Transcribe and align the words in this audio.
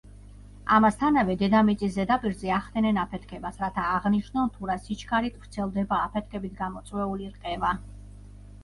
ამასთანავე 0.77 1.35
დედამიწის 1.41 1.93
ზედაპირზე 1.97 2.49
ახდენენ 2.55 2.99
აფეთქებას, 3.03 3.61
რათა 3.65 3.85
აღნიშნონ 3.99 4.51
თუ 4.57 4.71
რა 4.73 4.79
სიჩქარით 4.89 5.39
ვრცელდება 5.45 6.03
აფეთქებით 6.09 6.59
გამოწვეული 6.65 7.31
რყევა. 7.39 7.79